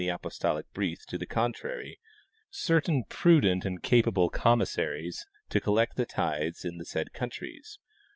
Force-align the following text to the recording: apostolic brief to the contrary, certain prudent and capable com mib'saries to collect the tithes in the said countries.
apostolic 0.09 0.65
brief 0.73 1.05
to 1.05 1.15
the 1.15 1.27
contrary, 1.27 1.99
certain 2.49 3.03
prudent 3.07 3.65
and 3.65 3.83
capable 3.83 4.31
com 4.31 4.59
mib'saries 4.59 5.27
to 5.47 5.61
collect 5.61 5.95
the 5.95 6.07
tithes 6.07 6.65
in 6.65 6.79
the 6.79 6.85
said 6.85 7.13
countries. 7.13 7.77